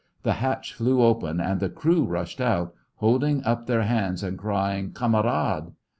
[0.23, 4.93] The hatch flew open and the crew rushed out, holding up their hands and crying,
[4.93, 5.73] "Kamerad."